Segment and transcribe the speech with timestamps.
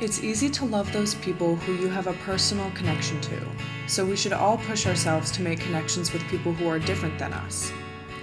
[0.00, 3.40] It's easy to love those people who you have a personal connection to,
[3.86, 7.32] so we should all push ourselves to make connections with people who are different than
[7.32, 7.70] us.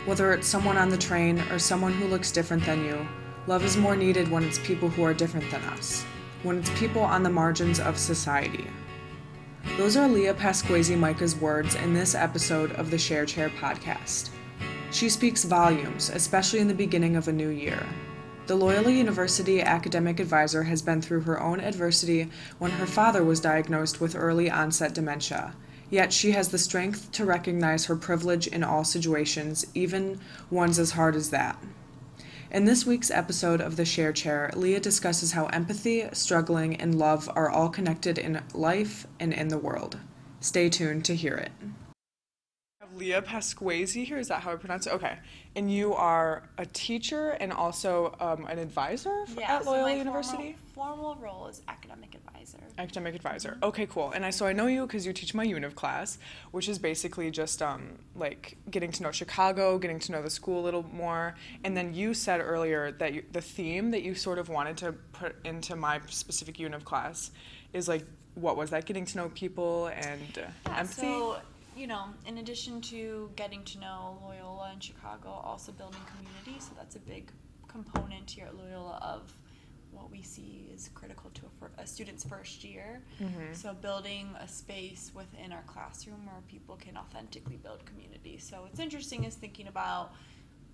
[0.06, 3.08] Whether it's someone on the train or someone who looks different than you,
[3.48, 6.04] love is more needed when it's people who are different than us,
[6.44, 8.68] when it's people on the margins of society.
[9.78, 14.30] Those are Leah Pasquesi-Mika's words in this episode of the Share Chair podcast.
[14.92, 17.82] She speaks volumes, especially in the beginning of a new year.
[18.52, 23.40] The Loyola University academic advisor has been through her own adversity when her father was
[23.40, 25.54] diagnosed with early onset dementia.
[25.90, 30.20] Yet she has the strength to recognize her privilege in all situations, even
[30.50, 31.64] ones as hard as that.
[32.52, 37.30] In this week's episode of The Share Chair, Leah discusses how empathy, struggling, and love
[37.34, 39.98] are all connected in life and in the world.
[40.42, 41.52] Stay tuned to hear it.
[43.02, 44.20] Leah Pasquesi here.
[44.20, 44.94] Is that how I pronounce it?
[44.94, 45.18] Okay.
[45.56, 49.90] And you are a teacher and also um, an advisor f- Yeah, at so Loyola
[49.90, 50.56] my University?
[50.76, 52.60] Formal, formal role is academic advisor.
[52.78, 53.58] Academic advisor.
[53.64, 54.12] Okay, cool.
[54.12, 56.20] And I so I know you because you teach my UNIV class,
[56.52, 60.62] which is basically just um, like getting to know Chicago, getting to know the school
[60.62, 61.34] a little more.
[61.64, 64.92] And then you said earlier that you, the theme that you sort of wanted to
[65.14, 67.32] put into my specific UNIV class
[67.74, 68.86] is like what was that?
[68.86, 71.02] Getting to know people and uh, Yeah, empathy.
[71.02, 71.38] so
[71.76, 76.60] you know, in addition to getting to know Loyola and Chicago, also building community.
[76.60, 77.32] So that's a big
[77.68, 79.34] component here at Loyola of
[79.92, 81.42] what we see is critical to
[81.78, 83.02] a, a student's first year.
[83.20, 83.56] Mhm.
[83.56, 88.38] So building a space within our classroom where people can authentically build community.
[88.38, 90.14] So what's interesting is thinking about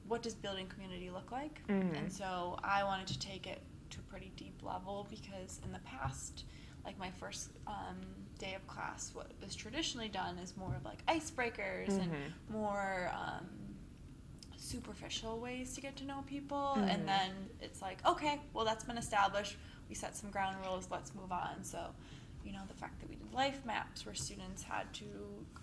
[0.07, 1.97] what does building community look like, Mhm.
[1.97, 5.79] and so I wanted to take it to a pretty deep level because in the
[5.79, 6.45] past,
[6.87, 7.97] like my first um,
[8.39, 12.31] day of class, what is traditionally done is more of like icebreakers and Mhm.
[12.49, 13.45] more um,
[14.57, 16.89] superficial ways to get to know people, Mhm.
[16.93, 19.57] and then it's like, okay, well that's been established.
[19.89, 20.89] We set some ground rules.
[20.89, 21.63] Let's move on.
[21.63, 21.93] So,
[22.43, 25.05] you know, the fact that we did life maps where students had to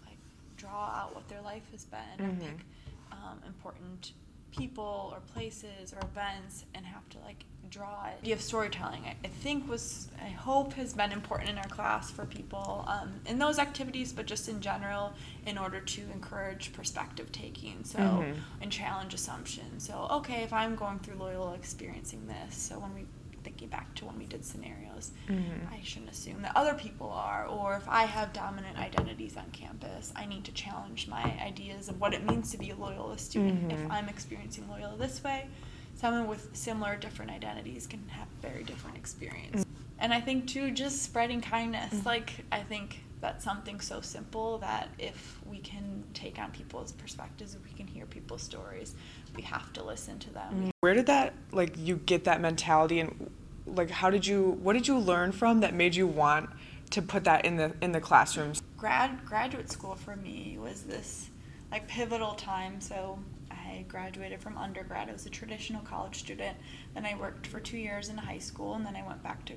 [0.06, 0.18] like
[0.56, 2.36] draw out what their life has been Mhm.
[2.36, 2.66] or pick
[3.12, 4.12] um, important
[4.56, 8.22] people or places or events and have to like draw it.
[8.22, 12.10] The have storytelling, I, I think was, I hope has been important in our class
[12.10, 15.12] for people um, in those activities, but just in general
[15.46, 17.82] in order to encourage perspective taking.
[17.84, 18.34] So, Mhm.
[18.60, 19.86] and challenge assumptions.
[19.86, 23.06] So, okay, if I'm going through Loyola experiencing this, so when we
[23.44, 25.70] thinking back to when we did scenarios, Mhm.
[25.70, 30.12] I shouldn't assume that other people are, or if I have dominant identities on campus,
[30.16, 33.68] I need to challenge my ideas of what it means to be a Loyola student.
[33.68, 33.72] Mhm.
[33.84, 35.46] If I'm experiencing Loyola this way,
[35.94, 39.64] someone with similar different identities can have very different experience.
[39.98, 41.92] And I think too, just spreading kindness.
[41.94, 42.04] Mhm.
[42.06, 47.54] Like I think that's something so simple that if we can take on people's perspectives,
[47.54, 48.94] if we can hear people's stories,
[49.34, 50.52] we have to listen to them.
[50.52, 50.68] Mm-hmm.
[50.80, 53.30] Where did that like you get that mentality and
[53.66, 56.50] like how did you what did you learn from that made you want
[56.90, 58.62] to put that in the in the classrooms?
[58.76, 61.30] grad graduate school for me was this
[61.72, 63.18] like pivotal time so
[63.50, 66.54] i graduated from undergrad i was a traditional college student
[66.92, 69.54] then i worked for two years in high school and then i went back to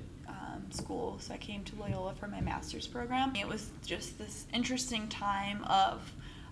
[0.98, 1.18] school.
[1.20, 3.34] So i came to loyola for my master's program.
[3.36, 6.00] It was just this interesting time of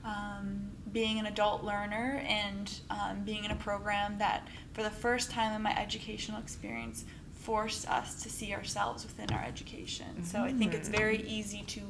[0.05, 5.31] um, being an adult learner and um, being in a program that for the first
[5.31, 10.25] time in my educational experience forced us to see ourselves within our education.
[10.25, 11.81] So i think it's very easy to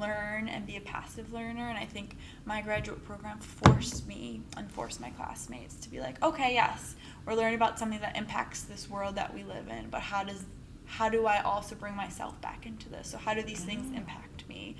[0.00, 4.70] learn and be a passive learner and i think my graduate program forced me and
[4.70, 6.94] forced my classmates to be like okay yes
[7.26, 10.44] we're learning about something that impacts this world that we live in but how does
[10.92, 13.96] how do i also bring myself back into this so how do these things Mm.
[13.98, 14.76] impact me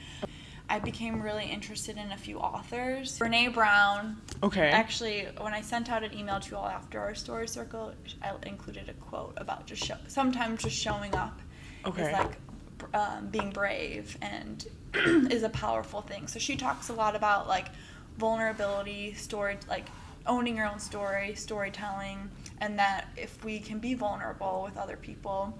[0.68, 4.70] i became really interested in a few authors brene brown Okay.
[4.70, 8.32] Actually, when I sent out an email to you all after our story circle, I
[8.44, 11.40] included a quote about just show, sometimes just showing up
[11.86, 12.02] Okay.
[12.06, 12.32] is like
[12.92, 14.66] um, being brave and
[15.30, 16.26] is a powerful thing.
[16.26, 17.68] So she talks a lot about like
[18.18, 19.86] vulnerability, story, like
[20.26, 22.28] owning your own story, storytelling,
[22.58, 25.56] and that if we can be vulnerable with other people,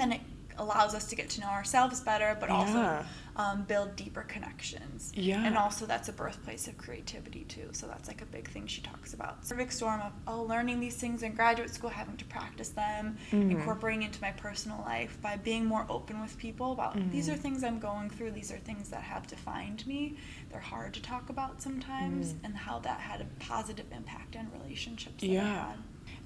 [0.00, 0.20] then it
[0.58, 2.54] allows us to get to know ourselves better, but Yeah.
[2.56, 3.04] also
[3.38, 5.12] um, build deeper connections.
[5.14, 5.44] Yeah.
[5.44, 7.68] And also that's a birthplace of creativity too.
[7.72, 9.46] So that's like a big thing she talks about.
[9.46, 13.50] Perfect storm of oh learning these things in graduate school, having to practice them, Mhm.
[13.50, 17.34] incorporating into my personal life by being more open with people about these Mhm.
[17.34, 20.16] are things I'm going through, these are things that have defined me.
[20.50, 22.44] They're hard to talk about sometimes Mm.
[22.44, 25.72] and how that had a positive impact on relationships that I Yeah.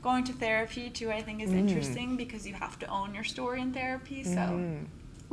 [0.02, 1.58] Going to therapy too, I think is Mm.
[1.58, 4.25] interesting because you have to own your story in therapy.
[4.25, 4.87] So Mhm.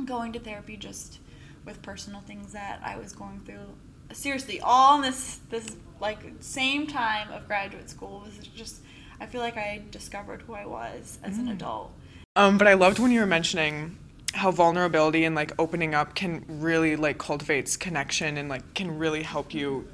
[0.06, 1.20] going to therapy just
[1.66, 3.76] with personal things that I was going through.
[4.12, 8.82] Seriously, all in this this like same time of graduate school was just
[9.20, 11.54] I feel like I discovered who I was as an Mm.
[11.54, 11.92] adult.
[12.36, 13.98] Um, but I loved when you were mentioning
[14.36, 19.24] how vulnerability and like opening up can really like cultivates connection and like can really
[19.24, 19.88] help you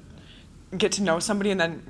[0.78, 1.81] get to know somebody and then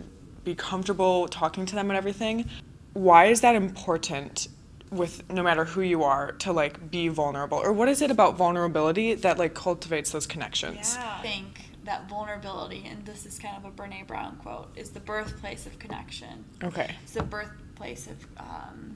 [0.44, 2.48] be comfortable talking to them and everything.
[2.94, 4.48] Why is that important
[4.92, 7.58] with no matter who you are to like be vulnerable?
[7.58, 10.96] Or what is it about vulnerability that like cultivates those connections?
[10.98, 11.18] Yeah.
[11.20, 11.48] I think
[11.84, 15.78] that vulnerability, and this is kind of a Brene Brown quote, is the birthplace of
[15.80, 16.46] connection.
[16.64, 16.96] Okay.
[17.04, 18.96] It's the birthplace of um,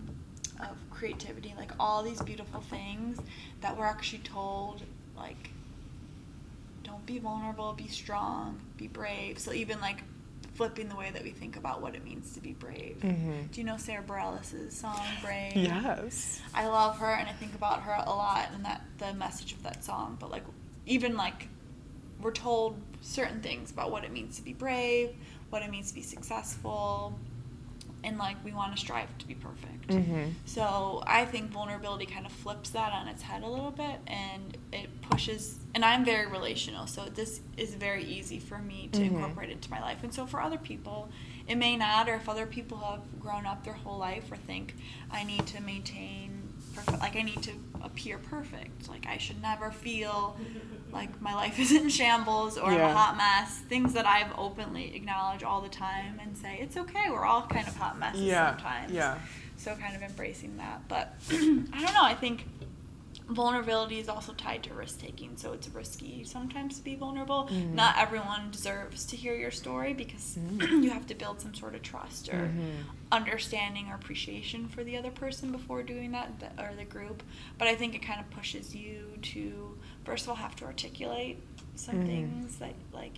[0.60, 3.20] of creativity, like all these beautiful things
[3.62, 4.82] that we're actually told,
[5.16, 5.52] like,
[6.84, 9.38] don't be vulnerable, be strong, be brave.
[9.38, 10.04] So even like
[10.58, 12.98] flipping the way that we think about what it means to be brave.
[13.02, 13.44] Mm-hmm.
[13.52, 15.56] Do you know Sara Bareilles' song "Brave"?
[15.56, 16.42] Yes.
[16.54, 19.62] I love her, and I think about her a lot, and that the message of
[19.64, 20.18] that song.
[20.20, 20.44] But like,
[20.88, 21.48] even like,
[22.20, 25.12] we're told certain things about what it means to be brave,
[25.52, 27.18] what it means to be successful,
[28.04, 29.88] and like we want to strive to be perfect.
[29.88, 30.30] Mm-hmm.
[30.46, 34.58] So I think vulnerability kind of flips that on its head a little bit, and
[34.72, 35.60] it pushes.
[35.74, 39.08] And I'm very relational, so this is very easy for me to Mhm.
[39.08, 40.04] incorporate into my life.
[40.04, 41.10] And so for other people,
[41.48, 42.10] it may not.
[42.10, 44.76] Or if other people have grown up their whole life, or think
[45.12, 46.37] I need to maintain
[46.78, 47.52] perfect, like I need to
[47.82, 50.38] appear perfect, like I should never feel
[50.92, 53.60] like my life is in shambles or I'm a hot mess.
[53.70, 57.10] Things that I've openly acknowledge all the time and say it's okay.
[57.10, 58.52] We're all kind of hot messes Yeah.
[58.52, 58.92] sometimes.
[58.92, 59.18] Yeah.
[59.58, 60.88] So kind of embracing that.
[60.88, 62.04] But I don't know.
[62.04, 62.46] I think
[63.28, 65.36] vulnerability is also tied to risk taking.
[65.36, 67.48] So it's risky sometimes to be vulnerable.
[67.52, 67.74] Mhm.
[67.74, 70.62] Not everyone deserves to hear your story because Mhm.
[70.84, 72.84] you have to build some sort of trust or Mhm.
[73.12, 77.24] understanding or appreciation for the other person before doing that or the group.
[77.58, 81.38] But I think it kind of pushes you to first of all have to articulate
[81.76, 82.06] some Mhm.
[82.06, 83.18] things that like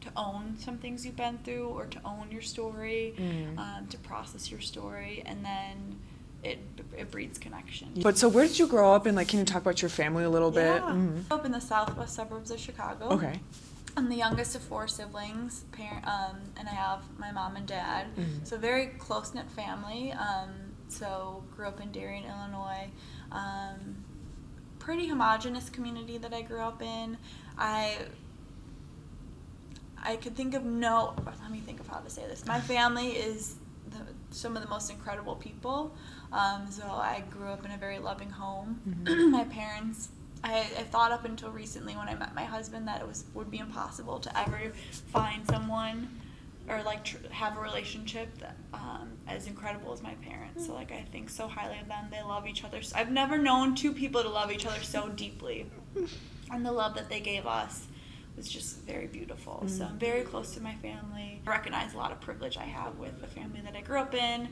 [0.00, 3.58] to own some things you've been through or to own your story Mhm.
[3.58, 5.98] um, to process your story and then
[6.44, 6.58] it,
[6.96, 9.62] it breeds connection But so where did you grow up and like can you talk
[9.62, 10.76] about your family a little bit?
[10.76, 10.86] yeah.
[10.86, 13.08] I grew up in the southwest suburbs of Chicago.
[13.10, 13.40] Okay.
[13.96, 18.06] I'm the youngest of four siblings, parent, um, and I have my mom and dad.
[18.16, 18.44] Mhm.
[18.46, 20.12] So very close knit family.
[20.12, 20.50] Um,
[20.88, 22.90] so grew up in Darien, Illinois.
[23.30, 24.04] Um,
[24.80, 27.16] pretty homogenous community that I grew up in.
[27.56, 27.98] I
[30.02, 31.14] I could think of no.
[31.24, 32.44] Let me think of how to say this.
[32.46, 33.56] My family is
[33.90, 34.00] the,
[34.30, 35.94] some of the most incredible people.
[36.34, 38.80] Um, so I grew up in a very loving home.
[38.88, 39.30] Mhm.
[39.38, 40.08] my parents.
[40.42, 43.50] I, I thought up until recently when I met my husband that it was would
[43.50, 44.72] be impossible to ever
[45.06, 46.20] find someone
[46.68, 50.66] or like tr- have a relationship that um, as incredible as my parents.
[50.66, 52.08] So like I think so highly of them.
[52.10, 52.82] They love each other.
[52.82, 55.70] So, I've never known two people to love each other so deeply,
[56.50, 57.86] and the love that they gave us
[58.36, 59.62] was just very beautiful.
[59.68, 61.40] So I'm very close to my family.
[61.46, 64.12] I recognize a lot of privilege I have with the family that I grew up
[64.12, 64.48] in.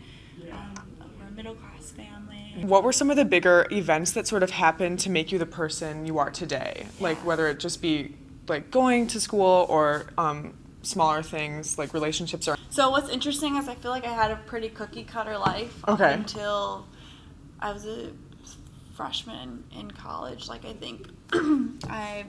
[0.52, 0.91] Um, we're a
[1.32, 2.64] middle class family.
[2.66, 5.46] What were some of the bigger events that sort of happened to make you the
[5.46, 6.86] person you are today?
[7.00, 8.14] Like whether it just be
[8.48, 13.68] like going to school or um, smaller things like relationships or So what's interesting is
[13.68, 16.12] I feel like I had a pretty cookie cutter life Okay.
[16.12, 16.86] until
[17.60, 18.10] I was a
[18.94, 20.48] freshman in college.
[20.48, 21.08] Like I think
[21.88, 22.24] I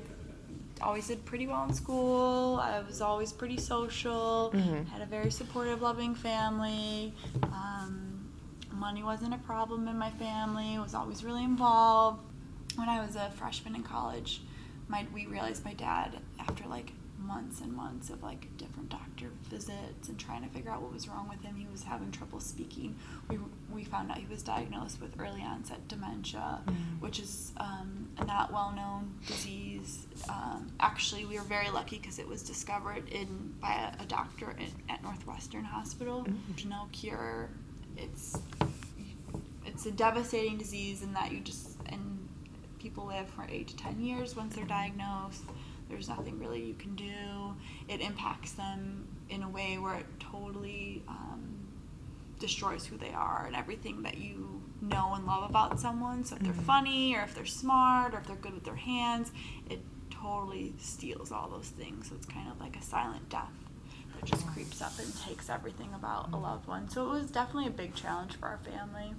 [0.81, 2.59] always did pretty well in school.
[2.61, 4.51] I was always pretty social.
[4.53, 4.87] Mhm.
[4.89, 7.13] Had a very supportive, loving family.
[7.43, 7.72] Um,
[8.83, 10.77] money wasn't a problem in my family.
[10.77, 12.19] Was always really involved.
[12.75, 14.41] When I was a freshman in college,
[14.89, 20.09] my we realized my dad after like months and months of like different doctor visits
[20.09, 21.55] and trying to figure out what was wrong with him.
[21.55, 22.97] He was having trouble speaking.
[23.29, 23.37] We,
[23.71, 26.99] we found out he was diagnosed with early onset dementia, Mm.
[26.99, 30.07] which is um, a not well known disease.
[30.27, 34.51] Um, actually, we were very lucky because it was discovered in by a, a doctor
[34.59, 36.25] in, at Northwestern Hospital.
[36.25, 36.35] Mm.
[36.49, 37.49] There's no cure.
[37.95, 38.37] It's
[39.73, 42.27] it's a devastating disease in that you just and
[42.79, 45.41] people live for eight to ten years once they're diagnosed.
[45.89, 47.55] There's nothing really you can do.
[47.87, 51.67] It impacts them in a way where it totally um,
[52.39, 56.23] destroys who they are and everything that you know and love about someone.
[56.25, 56.63] So if they're Mhm.
[56.63, 59.31] funny or if they're smart or if they're good with their hands,
[59.69, 62.09] it totally steals all those things.
[62.09, 63.51] So it's kind of like a silent death
[64.15, 66.89] that just creeps up and takes everything about a loved one.
[66.89, 69.13] So it was definitely a big challenge for our family.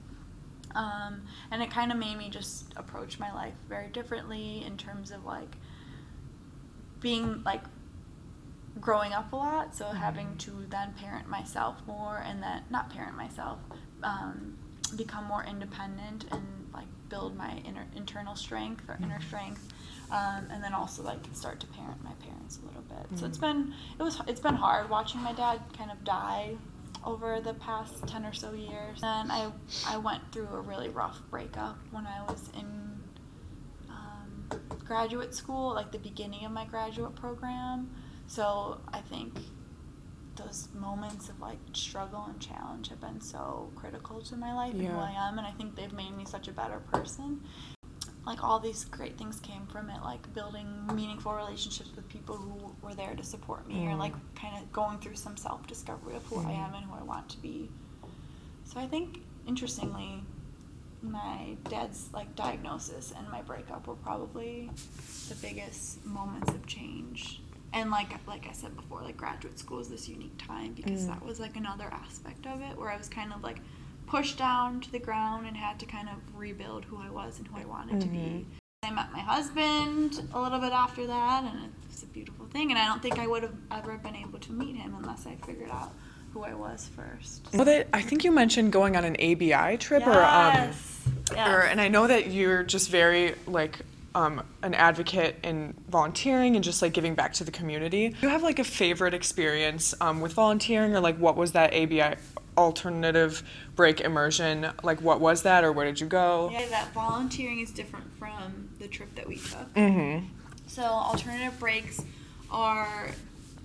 [0.74, 5.10] Um, and it kind of made me just approach my life very differently in terms
[5.10, 5.56] of like
[7.00, 7.62] being like
[8.80, 13.16] growing up a lot so having to then parent myself more and then not parent
[13.16, 13.58] myself
[14.02, 14.58] um,
[14.96, 16.42] become more independent and
[16.72, 19.72] like build my inner internal strength or inner strength
[20.10, 23.18] um, and then also like start to parent my parents a little bit.
[23.18, 26.56] So it's been it was it's been hard watching my dad kind of die
[27.04, 29.50] over the past 10 or so years and i
[29.86, 32.84] i went through a really rough breakup when i was in
[33.90, 37.90] um, graduate school, like the beginning of my graduate program.
[38.26, 39.38] So I think
[40.36, 44.82] those moments of like struggle and challenge have been so critical to my life and
[44.86, 47.40] who I am, and I think they've made me such a better person.
[48.26, 52.74] Like all these great things came from it, like building meaningful relationships with people who
[52.82, 53.98] were there to support me, or Mm.
[53.98, 56.58] like kind of going through some self discovery of who I Mm.
[56.68, 57.70] am and who I want to be.
[58.64, 60.24] So I think, interestingly,
[61.02, 64.70] my dad's like diagnosis and my breakup were probably
[65.28, 67.42] the biggest moments of change.
[67.74, 71.08] And like like I said before, like graduate school is this unique time because Mm.
[71.08, 73.60] that was like another aspect of it where I was kind of like
[74.06, 77.48] pushed down to the ground and had to kind of rebuild who I was and
[77.48, 78.16] who I wanted to be.
[78.18, 78.44] Mhm.
[78.84, 82.70] I met my husband a little bit after that, and it's a beautiful thing.
[82.70, 85.36] And I don't think I would have ever been able to meet him unless I
[85.46, 85.92] figured out
[86.34, 87.48] who I was first.
[87.54, 90.90] Well, that I think you mentioned going on an ABI trip, or um, Yes.
[91.32, 91.48] Yes.
[91.48, 93.78] or and I know that you're just very like
[94.14, 98.10] um, an advocate in volunteering and just like giving back to the community.
[98.10, 101.72] Do you have like a favorite experience um, with volunteering, or like what was that
[101.74, 102.16] ABI
[102.56, 103.42] alternative
[103.76, 104.70] break immersion?
[104.82, 106.50] Like what was that, or where did you go?
[106.52, 109.72] Yeah, that volunteering is different from the trip that we took.
[109.74, 110.26] Mm-hmm.
[110.66, 112.02] So alternative breaks
[112.50, 113.10] are,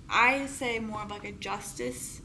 [0.08, 2.20] I say, more of like a justice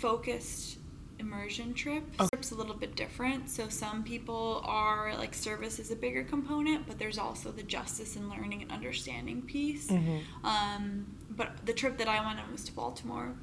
[0.00, 0.78] focused
[1.18, 2.02] immersion trip.
[2.20, 2.28] Okay.
[2.32, 3.48] Trip's a little bit different.
[3.48, 8.16] So some people are like service is a bigger component, but there's also the justice
[8.16, 9.88] and learning and understanding piece.
[9.88, 10.46] mm-hmm.
[10.46, 13.34] Um, but the trip that I went on was to Baltimore,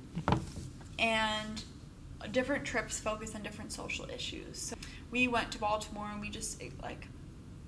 [1.00, 1.64] and
[2.32, 4.58] different trips focus on different social issues.
[4.60, 4.76] So
[5.10, 7.08] we went to Baltimore and we just like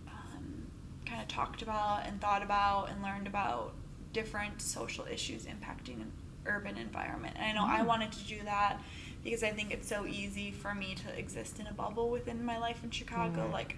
[0.07, 0.67] um,
[1.05, 3.74] kind of talked about and thought about and learned about
[4.13, 6.12] different social issues impacting an
[6.45, 7.36] urban environment.
[7.38, 7.88] And I know I Mm.
[7.88, 8.79] wanted to do that
[9.24, 12.57] because I think it's so easy for me to exist in a bubble within my
[12.57, 13.53] life in Chicago, Mm.
[13.53, 13.75] like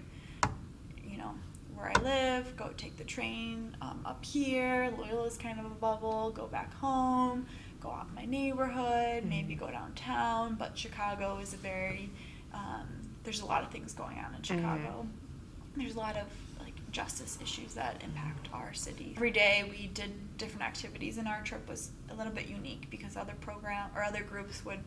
[1.08, 1.34] you know
[1.74, 4.90] where I live, go take the train um, up here.
[4.96, 6.30] Loyola's kind of a bubble.
[6.30, 7.46] Go back home,
[7.80, 9.58] go out in my neighborhood, maybe Mhm.
[9.60, 10.54] go downtown.
[10.54, 12.10] But Chicago is a very
[12.52, 12.86] um,
[13.24, 15.06] there's a lot of things going on in Chicago.
[15.76, 16.26] There's a lot of
[16.58, 19.12] like justice issues that impact our city.
[19.16, 23.16] Every day we did different activities, and our trip was a little bit unique because
[23.16, 24.78] other program or other groups would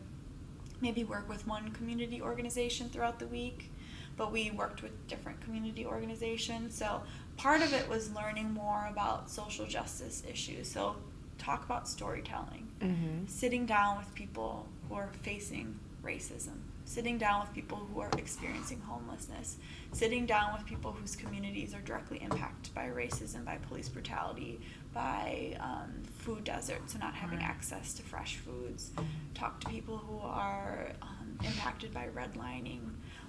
[0.80, 3.70] maybe work with one community organization throughout the week,
[4.16, 6.74] but we worked with different community organizations.
[6.76, 7.02] So
[7.36, 10.72] part of it was learning more about social justice issues.
[10.72, 10.96] So
[11.40, 13.26] talk about storytelling, Mm-hmm.
[13.26, 16.56] sitting down with people who are facing racism,
[16.86, 19.56] sitting down with people who are experiencing homelessness,
[19.92, 24.60] sitting down with people whose communities are directly impacted by racism, by police brutality,
[24.94, 27.48] by um, food deserts, so not having Right.
[27.48, 28.92] access to fresh foods.
[29.34, 32.80] Talk to people who are um, impacted by redlining.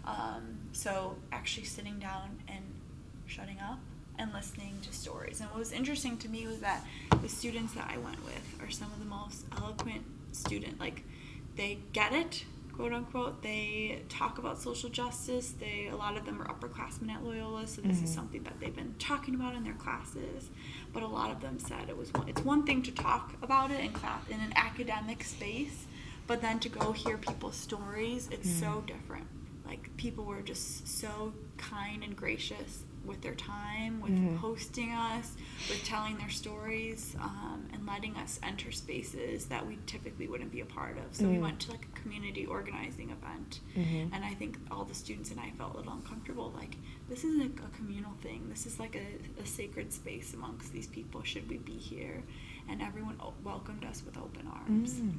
[0.06, 2.64] Um, so actually sitting down and
[3.28, 3.80] shutting up
[4.22, 5.42] and listening to stories.
[5.42, 6.86] And what was interesting to me was that
[7.22, 10.80] the students that I went with are some of the most eloquent student.
[10.80, 11.04] Like
[11.56, 13.42] they get it, quote unquote.
[13.42, 15.52] They talk about social justice.
[15.60, 18.16] They a lot of them are upperclassmen at Loyola, so this is Mhm.
[18.16, 20.50] something that they've been talking about in their classes.
[20.94, 23.72] But a lot of them said it was one, it's one thing to talk about
[23.72, 25.88] it in class in an academic space,
[26.28, 28.86] but then to go hear people's stories, it's so Mm.
[28.86, 29.28] different.
[29.66, 34.38] Like people were just so kind and gracious with their time, with Mhm.
[34.38, 35.36] hosting us,
[35.70, 40.60] with telling their stories, um, and letting us enter spaces that we typically wouldn't be
[40.62, 41.16] a part of.
[41.16, 41.42] So we Mm.
[41.42, 44.10] went to like a community organizing event, Mhm.
[44.14, 46.52] and I think all the students and I felt a little uncomfortable.
[46.56, 46.78] Like
[47.10, 48.50] this isn't a communal thing.
[48.50, 51.24] This is like a, a sacred space amongst these people.
[51.24, 52.24] Should we be here?
[52.70, 55.14] And everyone o- welcomed us with open arms Mm.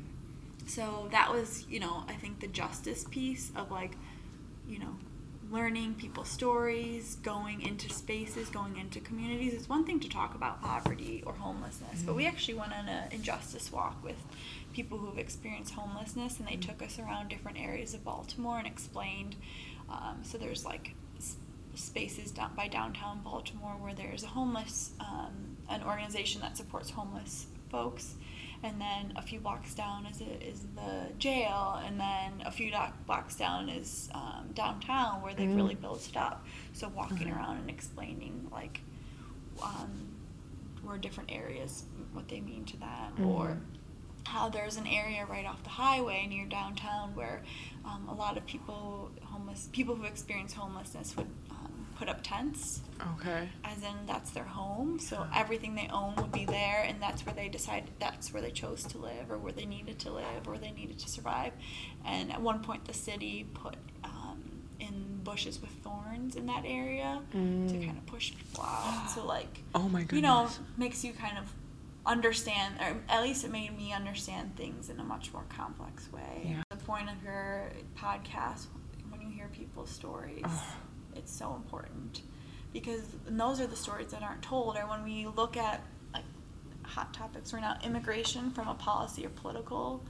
[0.66, 3.96] so that was you know i think the justice piece of like
[4.68, 4.96] you know
[5.52, 9.52] learning people's stories going into spaces going into communities.
[9.52, 13.12] It's one thing to talk about poverty or homelessness but we actually went on an
[13.12, 14.16] injustice walk with
[14.72, 19.36] people who've experienced homelessness and they took us around different areas of baltimore and explained
[19.90, 20.94] um, so there's like
[21.74, 27.46] spaces down by downtown baltimore where there's a homeless um, an organization that supports homeless
[27.70, 28.14] folks
[28.64, 32.94] and then a few blocks down is is the jail, and then a few doc-
[33.06, 35.56] blocks down is um, downtown where they've Mm.
[35.56, 36.44] really built it up.
[36.72, 37.36] So walking Mhm.
[37.36, 38.80] around and explaining like
[39.62, 39.90] um,
[40.82, 43.60] where different areas, what they mean to them, or Mhm.
[44.28, 47.42] how there's an area right off the highway near downtown where
[47.84, 51.28] um, a lot of people homeless people who experience homelessness would
[52.02, 52.80] put up tents
[53.18, 53.48] Okay.
[53.64, 57.32] as in that's their home so everything they own would be there and that's where
[57.34, 60.58] they decided that's where they chose to live or where they needed to live or
[60.58, 61.52] they needed to survive
[62.04, 64.42] and at one point the city put um,
[64.80, 67.38] in bushes with thorns in that area to
[67.86, 69.08] kind of push people out.
[69.14, 70.16] So like Oh my goodness.
[70.16, 71.44] you know, makes you kind of
[72.04, 76.42] understand, or at least it made me understand things in a much more complex way.
[76.44, 76.62] Yeah.
[76.70, 78.66] The point of your podcast,
[79.08, 80.60] when you hear people's stories, Ugh.
[81.16, 82.22] It's so important
[82.72, 84.76] because those are the stories that aren't told.
[84.76, 85.82] Or when we look at
[86.14, 86.24] like
[86.84, 90.02] hot topics right now, immigration from a policy or political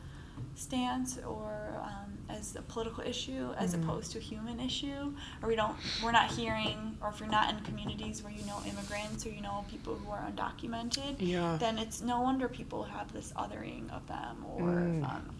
[0.54, 3.82] stance or um, as a political issue as Mhm.
[3.84, 7.50] opposed to a human issue or we don't we're not hearing or if you're not
[7.52, 11.56] in communities where you know immigrants or you know people who are undocumented Yeah.
[11.58, 15.04] then it's no wonder people have this othering of them or Mm.
[15.04, 15.34] um,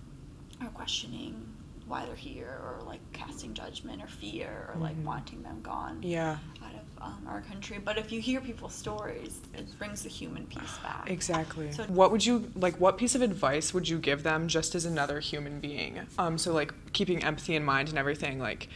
[0.62, 1.51] or questioning
[1.92, 5.04] why they're here or like casting judgment or fear or like Mhm.
[5.04, 6.38] wanting them gone Yeah.
[6.64, 10.46] out of um, our country but if you hear people's stories it brings the human
[10.46, 11.70] piece back Exactly.
[11.70, 12.76] So- what would you like?
[12.80, 16.00] What piece of advice would you give them just as another human being?
[16.18, 18.38] Um, so like keeping empathy in mind and everything.
[18.38, 18.68] Like,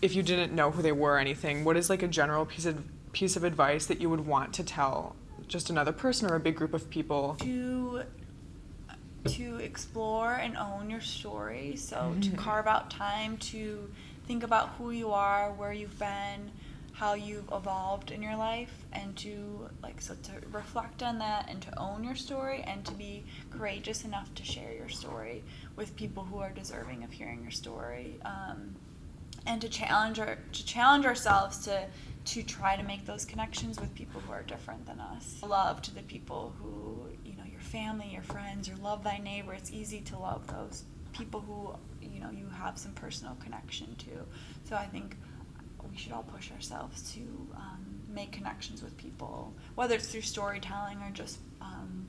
[0.00, 2.66] if you didn't know who they were or anything, what is like a general piece
[2.66, 2.76] of
[3.12, 5.14] piece of advice that you would want to tell
[5.46, 7.36] just another person or a big group of people?
[7.40, 8.02] to
[9.24, 11.76] to explore and own your story.
[11.76, 12.36] So to Mhm.
[12.36, 13.92] carve out time to
[14.26, 16.50] think about who you are, where you've been,
[16.94, 21.60] how you've evolved in your life, and to like so to reflect on that and
[21.62, 25.42] to own your story and to be courageous enough to share your story
[25.74, 28.20] with people who are deserving of hearing your story.
[28.24, 28.76] Um,
[29.46, 31.88] and to challenge our, to challenge ourselves to
[32.24, 35.42] to try to make those connections with people who are different than us.
[35.42, 37.11] Love to the people who you know your
[37.72, 39.54] family, your friends, your love thy neighbor.
[39.54, 41.74] It's easy to love those people who
[42.06, 44.10] you know you have some personal connection to.
[44.68, 45.16] So I think
[45.90, 47.20] we should all push ourselves to
[47.56, 51.38] um, make connections with people, whether it's through storytelling or just.
[51.60, 52.06] Um,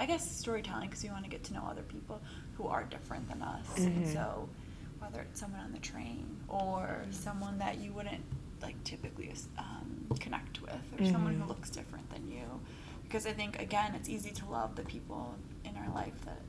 [0.00, 2.20] I guess storytelling because we want to get to know other people
[2.56, 3.84] who are different than us.
[3.86, 4.12] And Mhm.
[4.12, 4.48] so,
[5.00, 8.22] whether it's someone on the train or someone that you wouldn't
[8.62, 11.48] like typically um, connect with, or someone who Mhm.
[11.48, 12.44] looks different than you,
[13.08, 16.40] because I think again it's easy to love the people in our life that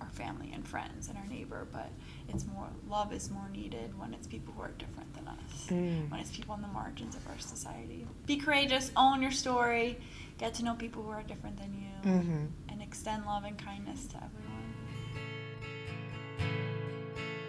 [0.00, 1.90] are family and friends and our neighbor, but
[2.28, 6.10] it's more love is more needed when it's people who are different than us, Mm.
[6.10, 8.06] when it's people on the margins of our society.
[8.26, 9.98] Be courageous, own your story,
[10.38, 12.44] get to know people who are different than you, Mm-hmm.
[12.68, 14.44] and extend love and kindness to everyone.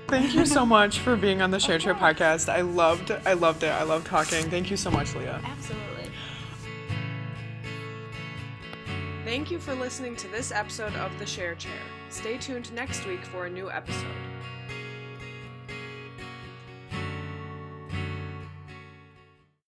[0.08, 2.50] Thank you so much for being on the Share Of Chair podcast.
[2.50, 3.70] I loved, I loved it.
[3.70, 4.50] I love talking.
[4.50, 5.40] Thank you so much, Leah.
[5.46, 5.99] Absolutely.
[9.30, 11.80] Thank you for listening to this episode of The Share Chair.
[12.10, 14.08] Stay tuned next week for a new episode.